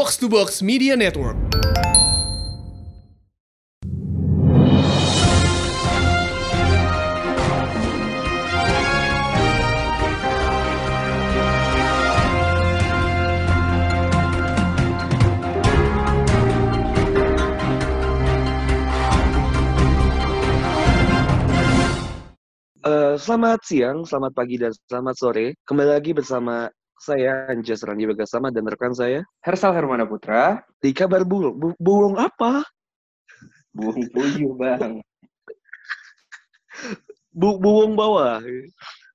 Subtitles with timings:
[0.00, 1.36] Box to Box Media Network.
[22.80, 25.52] Eh, selamat siang, selamat pagi, dan selamat sore.
[25.68, 31.24] Kembali lagi bersama saya Anjas Randi Bagasama dan rekan saya Hersal Hermana Putra, di kabar
[31.24, 31.56] burung.
[31.56, 32.60] Bu burung apa?
[33.70, 34.98] buang puyuh bang.
[37.30, 38.42] Bu burung bawah.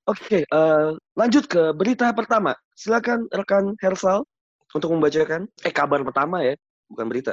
[0.06, 2.56] Oke, eh, lanjut ke berita pertama.
[2.72, 4.24] Silakan rekan Hersal
[4.72, 5.50] untuk membacakan.
[5.60, 6.54] Eh kabar pertama ya,
[6.88, 7.32] bukan berita.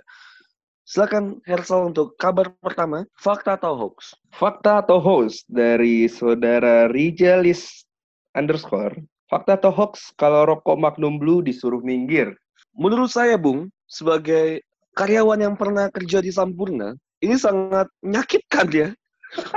[0.83, 3.07] Silakan Hersal untuk kabar pertama.
[3.15, 4.19] Fakta atau hoax?
[4.35, 7.87] Fakta atau hoax dari saudara Rijalis
[8.35, 8.99] underscore.
[9.33, 12.37] Fakta atau hoax kalau rokok Magnum Blue disuruh minggir.
[12.77, 14.61] Menurut saya, Bung, sebagai
[14.93, 18.93] karyawan yang pernah kerja di Sampurna, ini sangat menyakitkan ya.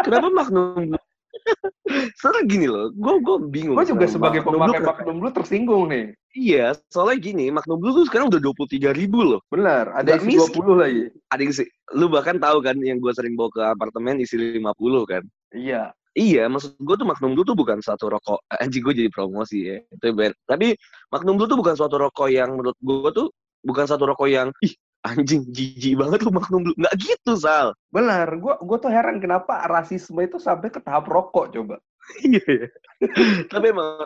[0.01, 1.05] Kenapa Magnum Blue?
[2.25, 3.77] Soalnya gini loh, gue gue bingung.
[3.77, 6.07] Gue juga sebagai Magnum pemakai Blue Magnum Blue tersinggung nih.
[6.33, 9.41] Iya, soalnya gini, Magnum Blue tuh sekarang udah 23 ribu loh.
[9.53, 10.57] Benar, ada isi miskin.
[10.57, 11.05] 20 lagi.
[11.29, 14.65] Ada yang sih, lu bahkan tahu kan yang gue sering bawa ke apartemen isi 50
[15.05, 15.21] kan.
[15.53, 15.93] Iya.
[16.17, 18.41] Iya, maksud gue tuh Magnum Blue tuh bukan satu rokok.
[18.65, 19.77] Anjing gue jadi promosi ya.
[19.93, 20.33] Itu ben.
[20.49, 20.73] Tapi
[21.13, 23.29] Magnum Blue tuh bukan suatu rokok yang menurut gue tuh
[23.61, 24.73] bukan satu rokok yang ih
[25.05, 26.77] anjing jijik banget lu Magnum Blue.
[26.81, 27.77] Nggak gitu, Sal.
[27.93, 31.77] Benar, gue gue tuh heran kenapa rasisme itu sampai ke tahap rokok coba.
[32.23, 32.39] Iya.
[32.47, 32.67] iya.
[33.51, 33.99] tapi emang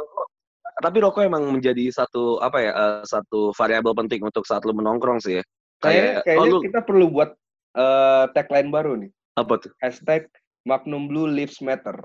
[0.80, 5.20] tapi rokok emang menjadi satu apa ya eh, satu variabel penting untuk saat lu menongkrong
[5.20, 5.44] sih ya.
[5.78, 7.30] Kayaknya, Kayak kayaknya oh, lu- kita perlu buat
[7.76, 9.10] eh, tagline baru nih.
[9.36, 9.72] apa tuh?
[9.78, 10.26] Hashtag
[10.64, 11.96] Magnum Blue Lives Matter.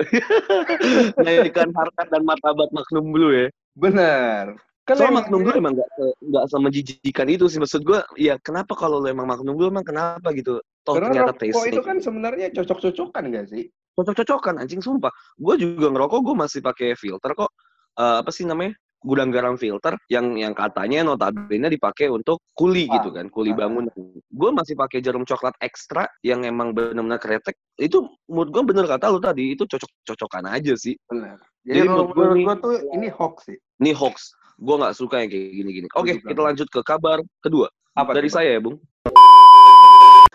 [1.20, 3.46] Naikkan harkat dan martabat Magnum Blue ya.
[3.76, 4.56] Benar.
[4.88, 8.00] Kan Soalnya emang- Magnum Blue emang nggak se- nggak semenjijikan itu sih maksud gue.
[8.16, 10.58] Ya kenapa kalau lu emang Magnum Blue emang kenapa gitu?
[10.82, 13.64] Toh Karena ternyata rokok taste itu kan sebenarnya cocok-cocokan gak sih?
[13.90, 15.12] cocok-cocokan anjing sumpah.
[15.36, 17.52] Gue juga ngerokok gue masih pakai filter kok.
[18.00, 18.72] Eh, apa sih namanya?
[19.00, 23.88] Gudang garam filter yang yang katanya notabene dipakai untuk kuli Ah, gitu kan, kuli bangunan.
[24.28, 27.56] Gue masih pakai jarum coklat ekstra yang emang benar-benar kretek.
[27.80, 31.00] Itu menurut gue bener kata lu tadi itu cocok-cocokan aja sih.
[31.08, 31.40] Benar.
[31.64, 33.56] Jadi Jadi menurut nih- gua tuh ini hoax sih.
[33.80, 34.16] Ini hoax.
[34.60, 35.86] Gue nggak suka yang kayak gini-gini.
[35.96, 37.72] Oke, Setuju kita lanjut ke kabar kedua.
[37.96, 38.76] Apa Dari saya ya, Bung.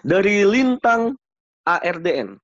[0.02, 1.14] Dari Lintang
[1.62, 2.38] ARDN.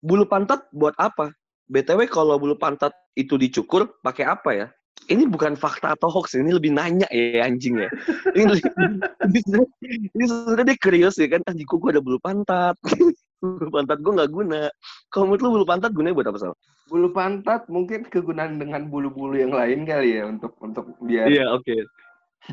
[0.00, 1.32] Bulu pantat buat apa?
[1.64, 4.66] BTW kalau bulu pantat itu dicukur pakai apa ya?
[5.10, 7.90] Ini bukan fakta atau hoax, ini lebih nanya ya anjing ya.
[8.30, 8.46] Ini,
[9.26, 12.78] ini, sebenarnya- dia curious ya kan, anjing gue ada bulu pantat.
[13.42, 14.70] bulu pantat gue nggak guna.
[15.10, 16.54] Kalau menurut lu bulu pantat gunanya buat apa, Sal?
[16.86, 21.74] Bulu pantat mungkin kegunaan dengan bulu-bulu yang lain kali ya untuk untuk biar Iya, oke.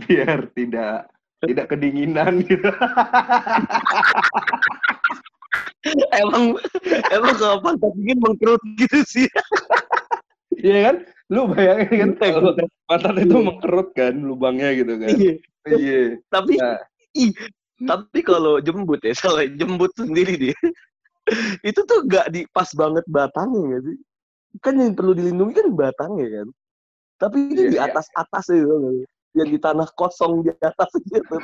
[0.09, 1.09] biar tidak
[1.45, 2.65] tidak kedinginan gitu.
[6.21, 6.57] emang
[7.13, 9.27] emang kalau pantat dingin mengkerut gitu sih.
[10.57, 10.95] Iya kan?
[11.27, 12.51] Lu bayangin kan Iya, kalau
[12.87, 15.09] pantat itu mengkerut kan lubangnya gitu kan.
[15.11, 15.33] Iya.
[15.67, 16.01] Iya.
[16.31, 16.79] Tapi Nah.
[17.19, 17.31] ih,
[17.83, 20.57] tapi kalau jembut ya, kalau jembut sendiri dia
[21.59, 23.97] itu tuh gak di pas banget batangnya nggak sih?
[24.63, 26.47] Kan yang perlu dilindungi kan batangnya kan.
[27.19, 27.85] Tapi ini Iya, di iya.
[27.91, 29.03] atas atas itu
[29.35, 31.35] yang di tanah kosong di atas gitu.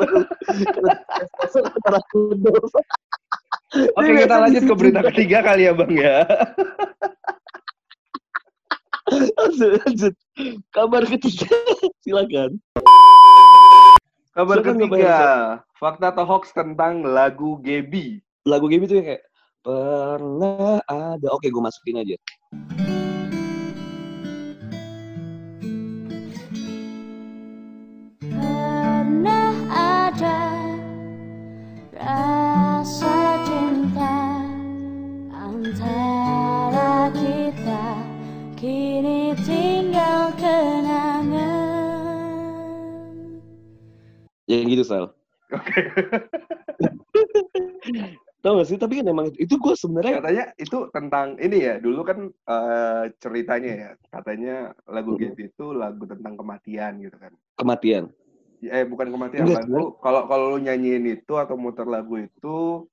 [3.98, 6.24] Oke, kita kan lanjut ke berita ketiga kali ya, Bang ya.
[9.14, 10.14] Lanjut, lanjut.
[10.74, 11.54] Kabar ketiga,
[12.04, 12.58] silakan.
[14.34, 15.18] Kabar Silakan, ketiga,
[15.78, 18.18] fakta atau hoax tentang lagu Gebi.
[18.50, 19.24] Lagu game itu yang kayak
[19.62, 21.28] pernah ada.
[21.30, 22.18] Oke, gue masukin aja.
[44.84, 45.06] Gitu, Sal.
[45.56, 45.80] Oke.
[48.44, 48.76] Tau gak sih?
[48.76, 53.72] Tapi kan emang itu gue sebenarnya Katanya itu tentang ini ya, dulu kan eh, ceritanya
[53.72, 55.32] ya, katanya lagu Mm-mm.
[55.32, 57.32] Gebi itu lagu tentang kematian gitu kan.
[57.56, 58.12] kematian.
[58.64, 62.84] Eh bukan kematian, Enggak, lagu kalau kalau lu nyanyiin itu atau muter lagu itu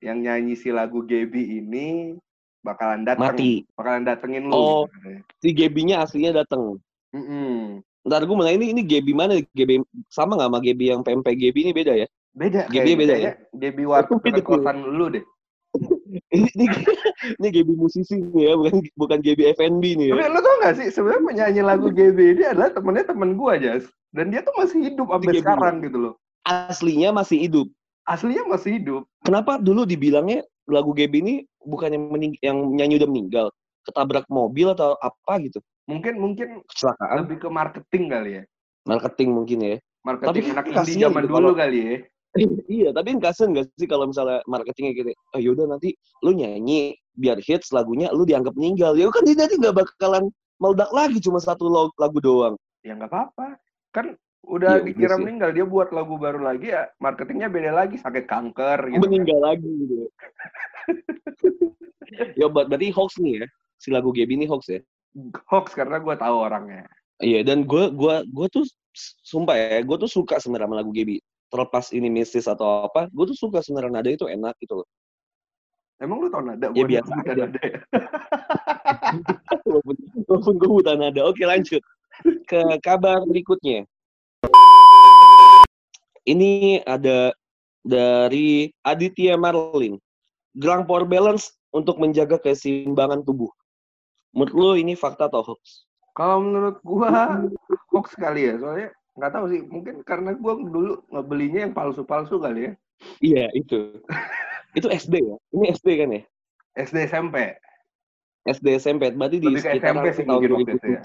[0.00, 2.16] yang nyanyi si lagu Gebi ini
[2.64, 3.68] bakalan datang, Mati.
[3.76, 4.88] bakalan datengin lu Oh.
[4.88, 5.20] gitu.
[5.44, 6.80] Si Gebinya aslinya dateng.
[7.12, 7.84] Mm-mm.
[8.06, 9.42] Ntar gue mulai ini ini Gebi mana?
[9.50, 12.06] Gebi sama nggak sama Gebi yang PMP Gebi ini beda ya?
[12.36, 15.24] Beda kayaknya, beda kayaknya Gebi waktu Oh, kosan lu deh.
[16.32, 16.66] Ini, ini,
[17.42, 20.32] ini Gaby musisi nih ya, bukan bukan Gaby FNB nih Tapi ya.
[20.32, 23.84] lo tau gak sih, sebenarnya penyanyi lagu GB ini adalah temennya temen gua, Jas.
[24.14, 25.42] Dan dia tuh masih hidup sampai GB.
[25.44, 26.14] sekarang gitu loh.
[26.46, 27.66] Aslinya masih hidup.
[28.06, 29.02] Aslinya masih hidup.
[29.26, 33.46] Kenapa dulu dibilangnya lagu Gaby ini bukan yang, mening- yang nyanyi udah meninggal,
[33.84, 38.44] ketabrak mobil atau apa gitu, Mungkin mungkin kecelakaan, lebih ke marketing kali ya.
[38.86, 39.76] marketing mungkin ya.
[40.06, 41.96] Marketing Tapi anak indie zaman gitu dulu kalau- kali ya.
[42.68, 47.40] iya, tapi kasian gak sih kalau misalnya marketingnya gitu, oh yaudah nanti lu nyanyi biar
[47.40, 48.92] hits lagunya, lu dianggap meninggal.
[48.92, 50.28] Ya kan dia nanti nggak bakalan
[50.60, 51.66] meledak lagi cuma satu
[51.96, 52.54] lagu doang.
[52.84, 53.56] Ya nggak apa-apa.
[53.90, 57.96] Kan udah Iya, udah dikira meninggal, dia buat lagu baru lagi ya marketingnya beda lagi,
[57.98, 59.00] sakit kanker gitu.
[59.00, 59.02] kan.
[59.08, 59.96] meninggal lagi gitu.
[62.40, 63.46] ya ber- berarti hoax nih ya.
[63.80, 64.80] Si lagu Gaby ini hoax ya.
[65.48, 66.84] Hoax karena gua tahu orangnya.
[67.24, 68.68] Iya, dan gue gua gua tuh
[69.24, 71.20] sumpah ya, gue tuh suka sebenarnya sama lagu Gaby.
[71.48, 74.88] Terlepas ini mistis atau apa, gue tuh suka sebenarnya nada itu enak gitu loh.
[75.96, 76.68] Emang lu tau nada?
[76.76, 77.44] Ya, biasa bukan aja.
[77.48, 77.80] nada ya.
[79.64, 79.94] walaupun
[80.28, 81.20] walaupun gue buta nada.
[81.24, 81.80] Oke lanjut
[82.44, 83.88] ke kabar berikutnya.
[86.26, 87.30] Ini ada
[87.86, 89.96] dari Aditya Marlin.
[90.56, 93.52] Gelang power balance untuk menjaga keseimbangan tubuh.
[94.36, 95.88] Menurut lo ini fakta atau hoax?
[96.12, 97.40] Kalau menurut gua
[97.88, 99.60] hoax kali ya, soalnya nggak tahu sih.
[99.64, 102.72] Mungkin karena gua dulu ngebelinya yang palsu-palsu kali ya.
[103.24, 103.96] Iya itu.
[104.76, 105.36] itu SD ya?
[105.56, 106.22] Ini SD kan ya?
[106.76, 107.36] SD SMP.
[108.44, 109.16] SD SMP.
[109.16, 111.00] Berarti di Lebih ke sekitar SMP sih tahun mungkin waktu itu ya.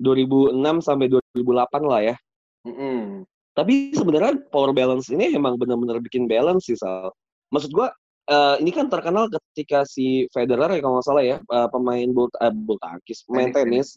[0.00, 2.16] 2007, 2006 sampai 2008 lah ya.
[2.64, 3.28] Mm-mm.
[3.52, 7.12] Tapi sebenarnya power balance ini emang benar-benar bikin balance sih Sal.
[7.52, 7.92] Maksud gua
[8.30, 12.30] eh, ini kan terkenal ketika si Federer ya kalau nggak salah ya eh, pemain bulu,
[12.38, 13.88] eh, bulu tangkis, pemain Tenis, tenis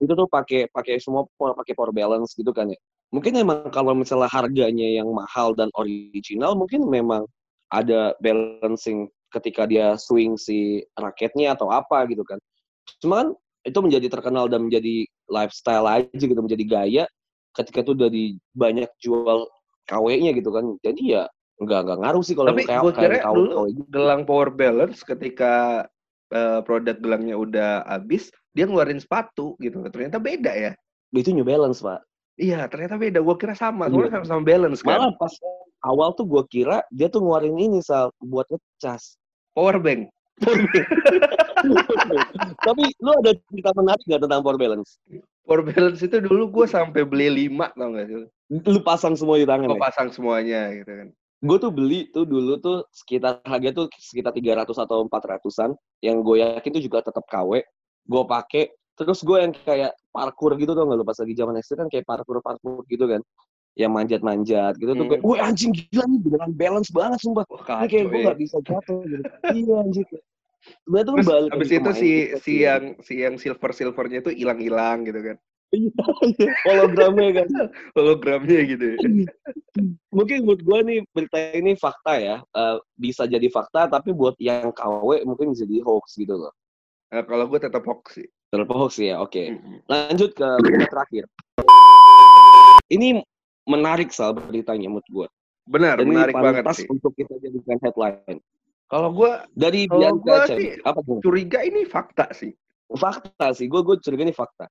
[0.00, 2.78] itu tuh pakai pakai semua pakai power balance gitu kan ya.
[3.10, 7.26] Mungkin emang kalau misalnya harganya yang mahal dan original mungkin memang
[7.74, 12.38] ada balancing ketika dia swing si raketnya atau apa gitu kan.
[13.02, 13.28] Cuma kan
[13.66, 17.04] itu menjadi terkenal dan menjadi lifestyle aja gitu, menjadi gaya
[17.58, 18.24] ketika itu udah di
[18.56, 19.46] banyak jual
[19.90, 20.64] KW-nya gitu kan.
[20.80, 21.28] Jadi ya
[21.60, 23.82] nggak nggak ngaruh sih kalau Tapi kayak gua kira kayak dulu gitu.
[23.92, 25.84] Gelang power balance ketika
[26.30, 29.82] eh, produk gelangnya udah habis, dia ngeluarin sepatu gitu.
[29.92, 30.72] Ternyata beda ya.
[31.10, 32.00] itu New Balance pak.
[32.38, 33.18] Iya, ternyata beda.
[33.20, 33.92] Gua kira sama, Iya.
[33.92, 34.96] soalnya sama-sama balance kan.
[34.96, 35.34] Malah pas
[35.84, 39.18] awal tuh gue kira dia tuh ngeluarin ini sal buat ngecas.
[39.52, 40.08] Power bank.
[42.66, 44.96] Tapi lu ada cerita menarik nggak tentang power balance?
[45.44, 48.24] Power balance itu dulu gue sampai beli lima tau gak sih?
[48.70, 49.84] Lu pasang semua di tangan Gue ya?
[49.90, 51.08] pasang semuanya gitu kan.
[51.40, 55.72] Gue tuh beli tuh dulu tuh sekitar harga tuh sekitar 300 atau 400-an.
[56.04, 57.64] Yang gue yakin tuh juga tetap KW.
[58.04, 58.64] Gue pakai
[59.00, 62.04] terus gue yang kayak parkour gitu tuh nggak lu pas lagi zaman SD kan kayak
[62.04, 63.24] parkour parkour gitu kan
[63.72, 65.12] yang manjat-manjat gitu tuh Hmm.
[65.16, 67.48] kayak, wah anjing gila nih beneran balance banget sumpah.
[67.48, 68.24] Wah, Ini kayak kacau gue ya.
[68.28, 69.24] nggak bisa jatuh gitu.
[69.56, 70.06] iya anjing.
[70.10, 70.20] Tuh
[70.92, 71.92] Terus balik abis itu si kita
[72.44, 75.36] si yang si yang silver silvernya itu hilang hilang gitu kan.
[76.66, 77.48] Hologramnya kan.
[77.96, 78.84] Hologramnya gitu.
[78.98, 78.98] ya.
[80.10, 82.36] Mungkin menurut gue nih berita ini fakta ya.
[82.42, 86.52] Eh, bisa jadi fakta, tapi buat yang KW mungkin bisa jadi hoax gitu loh.
[87.10, 88.26] Nah, kalau gue tetap hoax sih.
[88.50, 89.38] Terlalu hoax ya, oke.
[89.38, 89.78] Mm-mm.
[89.86, 91.24] Lanjut ke berita terakhir.
[92.90, 93.22] Ini
[93.70, 95.26] menarik soal beritanya menurut gue.
[95.70, 96.88] Benar, Dan menarik ini banget pantas sih.
[96.90, 98.42] untuk kita jadikan headline.
[98.90, 100.18] Kalau gue Dari Kalau
[100.50, 101.22] sih Apa tuh?
[101.22, 102.50] curiga ini fakta sih.
[102.90, 104.66] Fakta sih, gue gue curiga ini fakta.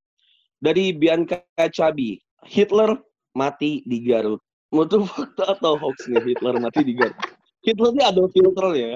[0.59, 2.99] Dari Bianca Cabi, Hitler
[3.35, 4.43] mati di Garut.
[4.69, 7.17] Menurut fakta atau hoax nih Hitler mati di Garut?
[7.63, 8.91] Hitler ini Adolf Hitler ya.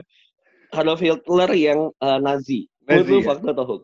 [0.73, 2.59] Adolf Hitler yang eh, Nazi.
[2.87, 3.23] Menurut Nazi, ya?
[3.25, 3.83] fakta atau hoax?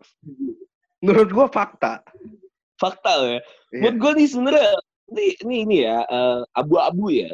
[1.00, 1.94] Menurut gue fakta.
[2.80, 3.24] Fakta ya.
[3.24, 3.40] Iya.
[3.80, 4.70] Menurut gue nih sebenarnya
[5.10, 7.32] ini, ini ini ya eh, abu-abu ya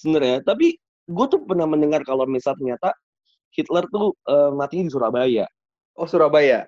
[0.00, 0.42] sebenarnya.
[0.42, 2.96] Tapi gue tuh pernah mendengar kalau misal ternyata
[3.52, 5.46] Hitler tuh eh, matinya di Surabaya.
[5.96, 6.66] Oh Surabaya.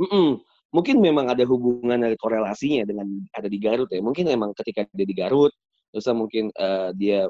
[0.00, 0.40] Mm-mm.
[0.70, 3.98] Mungkin memang ada hubungan dari korelasinya dengan ada di Garut ya.
[3.98, 5.50] Mungkin memang ketika dia di Garut,
[5.90, 7.26] terus mungkin eh, dia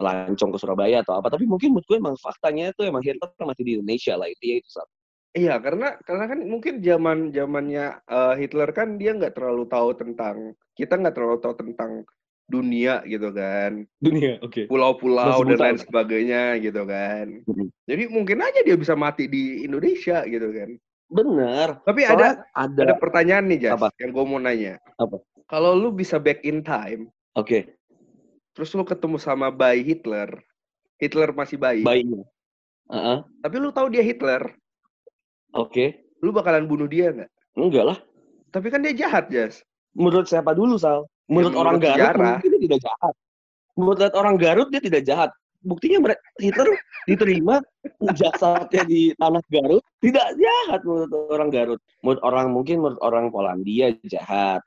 [0.00, 1.30] melancong ke Surabaya atau apa.
[1.30, 4.56] Tapi mungkin menurut gue emang faktanya itu emang Hitler mati di Indonesia lah itu ya
[4.58, 4.92] itu satu.
[5.30, 10.58] Iya, karena karena kan mungkin zaman zamannya eh, Hitler kan dia nggak terlalu tahu tentang
[10.74, 12.02] kita nggak terlalu tahu tentang
[12.50, 14.66] dunia gitu kan, Dunia, oke.
[14.66, 17.26] pulau-pulau Masih dan lain sebagainya gitu kan.
[17.86, 20.74] Jadi mungkin aja dia bisa mati di Indonesia gitu kan.
[21.10, 21.82] Bener.
[21.82, 22.80] Tapi Soalnya ada ada.
[22.86, 23.90] ada pertanyaan nih Jas, Apa?
[23.98, 24.78] yang gue mau nanya.
[24.96, 25.18] Apa?
[25.44, 27.74] Kalau lu bisa back in time, Oke.
[28.52, 30.30] terus lu ketemu sama bayi Hitler,
[30.96, 32.22] Hitler masih bayi, Baiknya.
[32.86, 33.18] Heeh.
[33.42, 34.54] tapi lu tahu dia Hitler,
[35.50, 36.06] Oke.
[36.22, 37.30] lu bakalan bunuh dia nggak?
[37.54, 37.98] Enggak lah.
[38.50, 39.62] Tapi kan dia jahat, Jas.
[39.90, 41.02] Menurut siapa dulu, Sal?
[41.26, 42.30] Menurut Ya, orang menurut Garut sejarah.
[42.38, 43.14] mungkin dia tidak jahat.
[43.74, 45.30] Menurut orang Garut dia tidak jahat.
[45.60, 46.68] Buktinya Hitler
[47.04, 47.60] diterima
[48.12, 51.80] jasadnya di tanah Garut tidak jahat menurut orang Garut.
[52.00, 54.60] Menurut orang mungkin menurut orang Polandia jahat.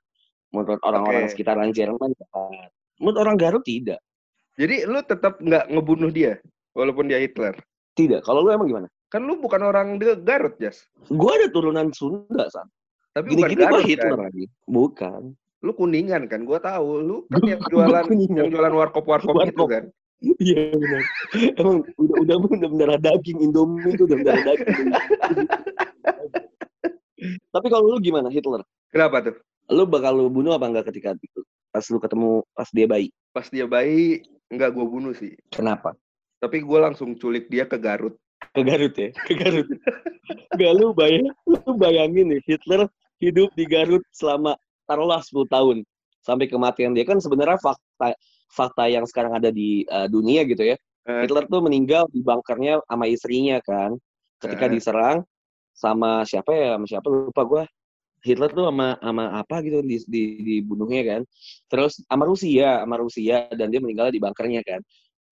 [0.53, 1.31] Menurut orang-orang Oke.
[1.33, 2.69] sekitaran Jerman jahat.
[3.01, 3.97] Menurut orang Garut tidak.
[4.53, 6.37] Jadi lu tetap nggak ngebunuh dia
[6.77, 7.57] walaupun dia Hitler.
[7.97, 8.21] Tidak.
[8.21, 8.87] Kalau lu emang gimana?
[9.09, 10.85] Kan lu bukan orang de Garut, Jas.
[11.09, 12.65] Gua ada turunan Sunda, San.
[13.13, 14.25] Tapi bukan Gini-gini gua Garut Hitler kan.
[14.29, 14.45] lagi.
[14.65, 15.21] Bukan.
[15.63, 17.01] Lu kuningan kan, gua tahu.
[17.01, 19.69] Lu kan Gua- yang gua jualan yang jualan gitu Warkop.
[19.69, 19.83] kan.
[20.21, 21.03] Iya benar.
[21.57, 24.89] Emang udah udah udah mendarah daging Indomie itu udah mendarah daging.
[27.53, 28.63] Tapi kalau lu gimana Hitler?
[28.91, 29.35] Kenapa tuh?
[29.71, 31.41] Lu bakal lu bunuh apa enggak ketika itu?
[31.71, 33.07] Pas lu ketemu pas dia bayi.
[33.33, 35.33] Pas dia bayi, nggak gua bunuh sih.
[35.49, 35.95] Kenapa?
[36.43, 38.15] Tapi gua langsung culik dia ke Garut.
[38.51, 39.09] Ke Garut ya?
[39.23, 39.67] Ke Garut.
[40.53, 42.87] Gak lu bayang, lu bayangin nih Hitler
[43.19, 44.55] hidup di Garut selama
[44.85, 45.77] taruhlah 10 tahun
[46.23, 48.15] sampai kematian dia kan sebenarnya fakta
[48.49, 50.77] fakta yang sekarang ada di uh, dunia gitu ya.
[51.03, 53.99] Eh, Hitler tuh meninggal di bunkernya sama istrinya kan.
[54.39, 54.71] Ketika Eh.
[54.79, 55.17] diserang
[55.75, 57.63] sama siapa ya, sama siapa lupa gua.
[58.23, 61.21] Hitler tuh sama sama apa gitu di, di dibunuhnya kan.
[61.67, 64.79] Terus sama Rusia, sama Rusia dan dia meninggal di bunkernya kan.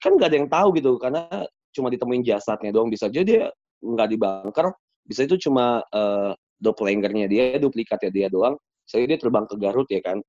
[0.03, 1.23] Kan nggak ada yang tahu gitu karena
[1.71, 3.47] cuma ditemuin jasadnya doang bisa aja dia
[3.79, 4.67] nggak di bunker,
[5.07, 8.59] bisa itu cuma eh, doppelgangernya dia, duplikatnya dia doang.
[8.83, 10.19] Saya dia terbang ke Garut ya kan.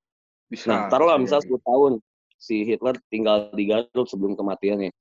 [0.53, 0.69] Bisa.
[0.69, 1.49] Nah, taruhlah Iya, misal iya.
[1.57, 1.93] 10 tahun
[2.37, 4.93] si Hitler tinggal di Garut sebelum kematiannya.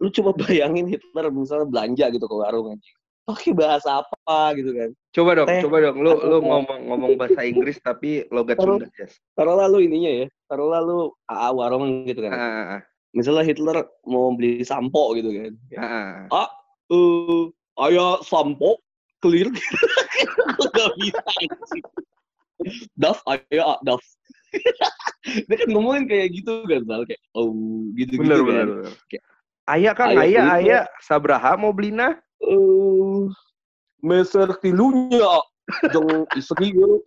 [0.00, 2.96] Lu coba bayangin Hitler misalnya belanja gitu ke warung anjing.
[3.24, 4.90] Pakai bahasa apa gitu kan.
[5.16, 5.60] Coba dong, Teh.
[5.64, 5.96] coba dong.
[5.96, 9.16] Lu lu ngomong ngomong bahasa Inggris tapi logat Taruh- Sunda, Jas.
[9.32, 10.26] Taruhlah lu ininya ya.
[10.44, 12.32] Taruhlah lu AA warung gitu kan.
[12.36, 12.80] Ah, ah, ah.
[13.16, 15.52] Misalnya Hitler mau beli sampo gitu kan.
[15.80, 16.48] Ah, ah.
[16.92, 17.48] Eh,
[17.88, 18.76] ayah sampo
[19.24, 19.48] clear.
[20.76, 21.22] Gak bisa.
[22.92, 24.04] Daf, ayah daf.
[25.48, 27.02] Dia kan ngomongin kayak gitu kan, Sal.
[27.08, 27.48] kayak oh
[27.96, 28.46] gitu-gitu Bener, kan.
[28.46, 28.94] bener, bener.
[29.08, 29.24] Kayak,
[29.64, 30.82] Ayah kan, Ayah ayah, ayah.
[31.00, 32.12] Sabraha mau beli nah?
[32.44, 33.22] eh
[34.04, 35.16] meser tilunya
[35.88, 37.00] jong istri gue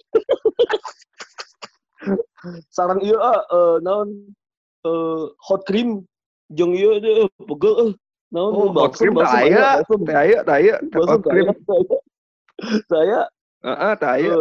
[2.74, 4.34] sarang iya ah, eh naon
[4.82, 6.02] eh hot cream
[6.50, 7.92] jong iya deh pegel eh
[8.34, 9.78] naon Oh, hot cream ayah.
[10.10, 10.78] ayah, ayah.
[10.82, 11.48] Teh balsem, hot cream.
[11.54, 12.04] saya-
[12.90, 13.20] saya
[13.62, 14.36] Heeh, teh ayah.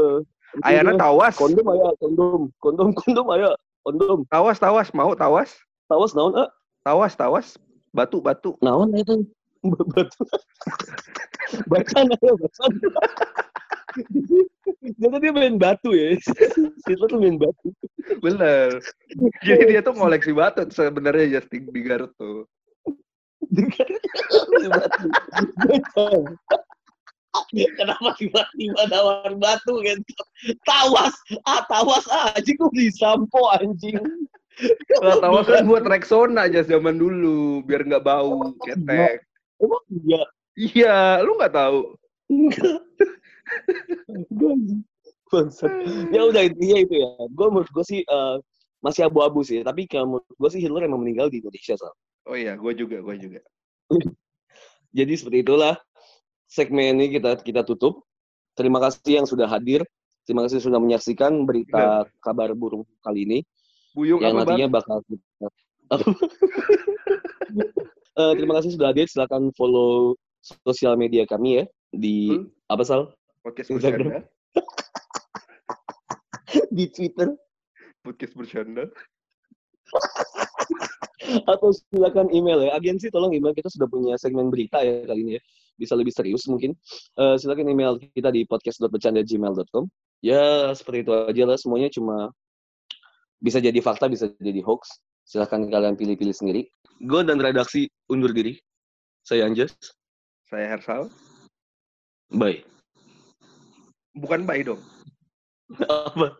[0.60, 1.34] Eh, Ayana itu, tawas.
[1.36, 3.52] kondom ayah kondom kondom kondom ayah
[3.84, 4.88] kondom Tawas, tawas.
[4.96, 5.50] Mau tawas?
[5.86, 6.48] tawas naon ah
[6.82, 7.46] Tawas, tawas.
[7.94, 8.54] Batu, batu.
[8.60, 9.24] naon itu
[9.94, 10.20] batu
[11.66, 12.70] bacan ayah bacan
[15.00, 16.20] jadi dia main batu ya
[16.86, 17.72] Hitler tuh main batu
[18.22, 18.78] Bener.
[19.42, 22.46] Jadi dia tuh ngoleksi batu sebenarnya Justin di Garut tuh.
[23.50, 25.08] Main batu.
[27.52, 29.98] Kenapa tiba-tiba nawar batu kan?
[30.64, 31.14] Tawas,
[31.48, 33.98] ah tawas ah, anjing kok beli sampo anjing.
[34.96, 39.24] Kalau tawas kan buat Rexona aja zaman dulu biar nggak bau ketek.
[39.60, 40.22] Emang iya?
[40.56, 41.80] Iya, lu nggak tahu.
[42.32, 42.80] Enggak.
[46.14, 47.10] Ya udah intinya itu ya.
[47.34, 48.36] Gue menurut gue sih eh,
[48.80, 49.60] masih abu-abu sih.
[49.60, 51.76] Tapi kalau menurut gue sih Hitler emang meninggal di Indonesia.
[51.76, 51.92] Sal.
[52.26, 53.40] Oh iya, gue juga, gue juga.
[54.96, 55.76] Jadi seperti itulah
[56.46, 58.02] segmen ini kita kita tutup.
[58.56, 59.84] Terima kasih yang sudah hadir.
[60.26, 63.38] Terima kasih sudah menyaksikan berita kabar burung kali ini.
[63.94, 64.46] Buyung yang apa bang?
[64.58, 65.46] nantinya bakal kita
[68.16, 69.04] Eh, terima kasih sudah hadir.
[69.06, 72.48] Silakan follow sosial media kami ya di Hmm.
[72.66, 73.12] apa sal
[73.44, 74.24] Podcast Instagram.
[76.76, 77.36] di Twitter
[78.00, 78.88] Podcast bercanda.
[81.46, 85.32] atau silakan email ya agensi tolong email kita sudah punya segmen berita ya kali ini
[85.38, 85.42] ya
[85.76, 86.74] bisa lebih serius mungkin.
[87.16, 89.84] Eh, silakan email kita di podcast.bercanda@gmail.com
[90.24, 91.56] ya seperti itu aja lah.
[91.60, 92.32] Semuanya cuma
[93.38, 95.00] bisa jadi fakta bisa jadi hoax.
[95.26, 96.62] Silakan kalian pilih-pilih sendiri.
[97.02, 98.56] Gue dan redaksi undur diri.
[99.26, 99.74] Saya Anjas.
[100.46, 101.10] Saya Hersal.
[102.30, 102.62] bye.
[104.14, 104.82] Bukan baik dong.
[105.90, 106.38] apa?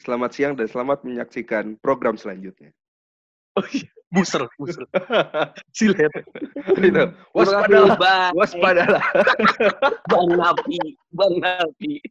[0.00, 2.72] Selamat siang dan selamat menyaksikan program selanjutnya.
[3.58, 3.88] Oh, iya.
[4.12, 4.84] buser buser
[5.76, 6.12] silet
[6.76, 7.04] Itu.
[7.32, 7.96] Waspadalah.
[7.96, 8.32] Bye.
[8.36, 9.04] Waspadalah.
[10.12, 10.78] Bang Napi,
[11.14, 12.02] Bang Napi.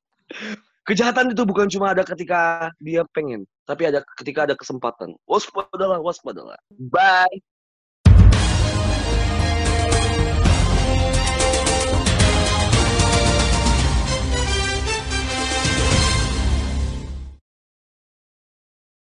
[0.90, 5.14] Kejahatan itu bukan cuma ada ketika dia pengen, tapi ada ketika ada kesempatan.
[5.30, 6.58] Waspadalah, waspadalah.
[6.74, 7.30] Bye.